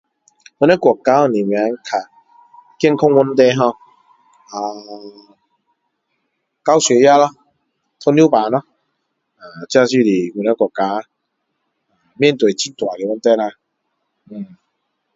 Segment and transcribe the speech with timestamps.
[0.57, 1.89] 我们国家能够较
[2.79, 3.67] 健康问题 ho
[4.51, 4.57] 呃
[6.67, 7.25] 高血压咯
[7.99, 8.63] 糖尿病咯
[9.39, 10.81] 呃这就是我们国家
[12.21, 13.49] 面对很大的问题啦
[14.29, 14.57] 嗯